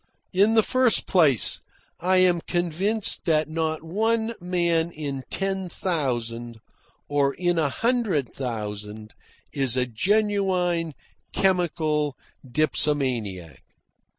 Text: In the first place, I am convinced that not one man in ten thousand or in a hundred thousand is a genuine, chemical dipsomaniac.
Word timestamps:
In 0.33 0.55
the 0.55 0.63
first 0.63 1.05
place, 1.05 1.61
I 1.99 2.17
am 2.17 2.41
convinced 2.41 3.25
that 3.25 3.47
not 3.47 3.83
one 3.83 4.33
man 4.41 4.91
in 4.91 5.21
ten 5.29 5.69
thousand 5.69 6.57
or 7.07 7.35
in 7.35 7.59
a 7.59 7.69
hundred 7.69 8.33
thousand 8.33 9.13
is 9.53 9.77
a 9.77 9.85
genuine, 9.85 10.95
chemical 11.33 12.17
dipsomaniac. 12.43 13.61